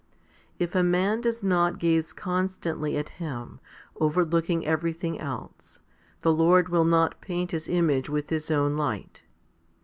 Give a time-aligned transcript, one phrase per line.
[0.57, 3.59] If a man does not gaze constantly at Him,
[3.99, 5.79] over looking everything else,
[6.21, 9.21] the Lord will not paint His image with His own light.